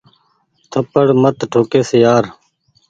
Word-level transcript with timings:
ٿپڙ 0.71 1.05
مت 1.21 1.35
ٺو 1.51 1.61
ڪيس 1.71 1.89
يآر۔ 2.03 2.23